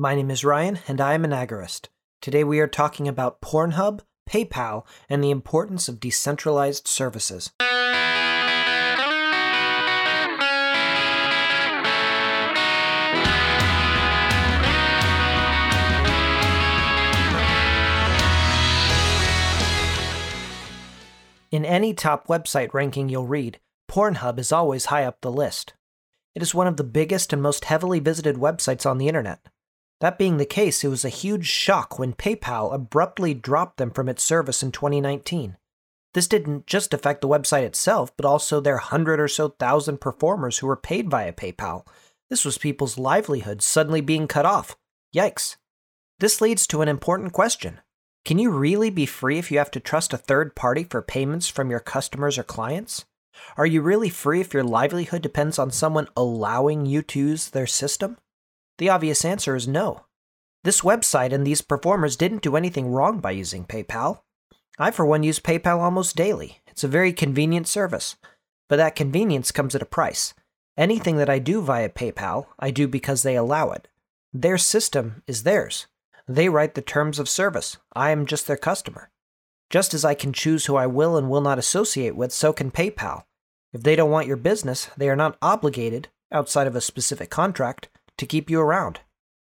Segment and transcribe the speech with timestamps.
[0.00, 1.88] My name is Ryan, and I am an agorist.
[2.22, 3.98] Today we are talking about Pornhub,
[4.30, 7.50] PayPal, and the importance of decentralized services.
[21.50, 23.58] In any top website ranking you'll read,
[23.90, 25.72] Pornhub is always high up the list.
[26.36, 29.40] It is one of the biggest and most heavily visited websites on the internet.
[30.00, 34.08] That being the case, it was a huge shock when PayPal abruptly dropped them from
[34.08, 35.56] its service in 2019.
[36.14, 40.58] This didn't just affect the website itself, but also their hundred or so thousand performers
[40.58, 41.86] who were paid via PayPal.
[42.30, 44.76] This was people's livelihoods suddenly being cut off.
[45.14, 45.56] Yikes.
[46.20, 47.80] This leads to an important question
[48.24, 51.48] Can you really be free if you have to trust a third party for payments
[51.48, 53.04] from your customers or clients?
[53.56, 57.66] Are you really free if your livelihood depends on someone allowing you to use their
[57.66, 58.16] system?
[58.78, 60.06] The obvious answer is no.
[60.64, 64.20] This website and these performers didn't do anything wrong by using PayPal.
[64.78, 66.60] I, for one, use PayPal almost daily.
[66.66, 68.16] It's a very convenient service.
[68.68, 70.34] But that convenience comes at a price.
[70.76, 73.88] Anything that I do via PayPal, I do because they allow it.
[74.32, 75.86] Their system is theirs.
[76.28, 77.78] They write the terms of service.
[77.94, 79.10] I am just their customer.
[79.70, 82.70] Just as I can choose who I will and will not associate with, so can
[82.70, 83.24] PayPal.
[83.72, 87.88] If they don't want your business, they are not obligated, outside of a specific contract,
[88.18, 89.00] to keep you around.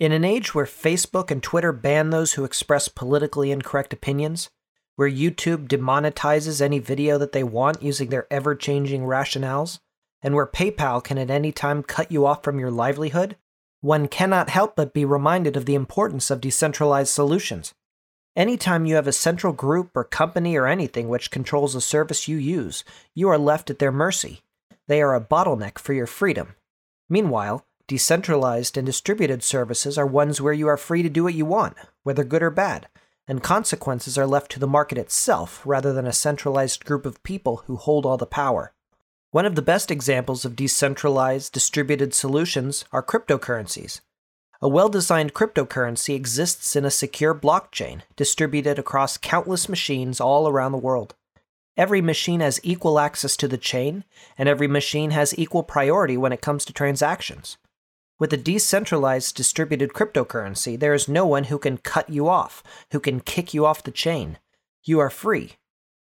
[0.00, 4.50] In an age where Facebook and Twitter ban those who express politically incorrect opinions,
[4.96, 9.78] where YouTube demonetizes any video that they want using their ever changing rationales,
[10.22, 13.36] and where PayPal can at any time cut you off from your livelihood,
[13.80, 17.74] one cannot help but be reminded of the importance of decentralized solutions.
[18.34, 22.36] Anytime you have a central group or company or anything which controls a service you
[22.36, 22.82] use,
[23.14, 24.40] you are left at their mercy.
[24.88, 26.54] They are a bottleneck for your freedom.
[27.08, 31.44] Meanwhile, decentralized and distributed services are ones where you are free to do what you
[31.44, 32.88] want, whether good or bad,
[33.26, 37.62] and consequences are left to the market itself rather than a centralized group of people
[37.66, 38.72] who hold all the power.
[39.30, 44.00] One of the best examples of decentralized, distributed solutions are cryptocurrencies.
[44.62, 50.72] A well designed cryptocurrency exists in a secure blockchain distributed across countless machines all around
[50.72, 51.14] the world.
[51.76, 54.04] Every machine has equal access to the chain,
[54.38, 57.58] and every machine has equal priority when it comes to transactions.
[58.18, 63.00] With a decentralized distributed cryptocurrency, there is no one who can cut you off, who
[63.00, 64.38] can kick you off the chain.
[64.84, 65.54] You are free.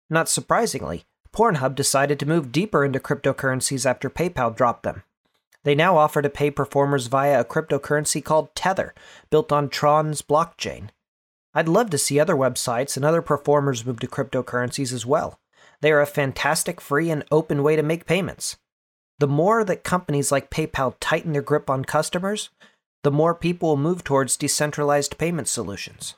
[0.10, 1.04] Not surprisingly,
[1.34, 5.04] Pornhub decided to move deeper into cryptocurrencies after PayPal dropped them.
[5.64, 8.94] They now offer to pay performers via a cryptocurrency called Tether,
[9.30, 10.90] built on Tron's blockchain.
[11.54, 15.40] I'd love to see other websites and other performers move to cryptocurrencies as well.
[15.82, 18.56] They are a fantastic, free, and open way to make payments.
[19.20, 22.50] The more that companies like PayPal tighten their grip on customers,
[23.04, 26.16] the more people will move towards decentralized payment solutions.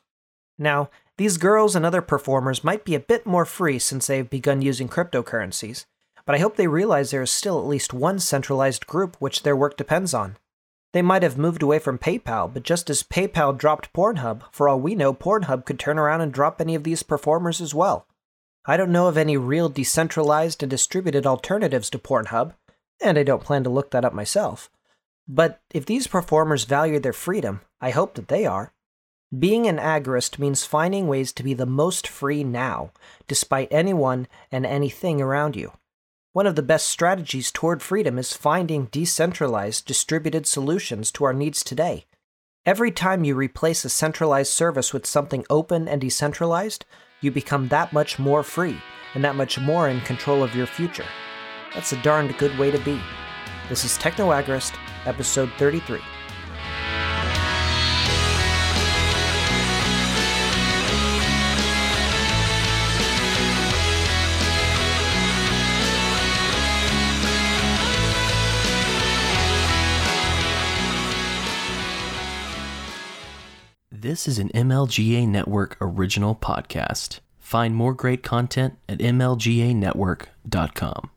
[0.58, 4.30] Now, these girls and other performers might be a bit more free since they have
[4.30, 5.86] begun using cryptocurrencies,
[6.26, 9.56] but I hope they realize there is still at least one centralized group which their
[9.56, 10.38] work depends on.
[10.92, 14.80] They might have moved away from PayPal, but just as PayPal dropped Pornhub, for all
[14.80, 18.08] we know, Pornhub could turn around and drop any of these performers as well.
[18.66, 22.54] I don't know of any real decentralized and distributed alternatives to Pornhub,
[23.02, 24.70] and I don't plan to look that up myself.
[25.28, 28.74] But if these performers value their freedom, I hope that they are.
[29.38, 32.92] Being an agorist means finding ways to be the most free now,
[33.28, 35.74] despite anyone and anything around you.
[36.34, 41.64] One of the best strategies toward freedom is finding decentralized, distributed solutions to our needs
[41.64, 42.06] today.
[42.66, 46.86] Every time you replace a centralized service with something open and decentralized,
[47.22, 48.81] you become that much more free
[49.14, 51.06] and that much more in control of your future.
[51.74, 53.00] That's a darned good way to be.
[53.69, 54.74] This is Techno Agorist,
[55.06, 56.02] episode 33.
[73.91, 77.19] This is an MLGA Network original podcast.
[77.38, 81.10] Find more great content at mlganetwork.com.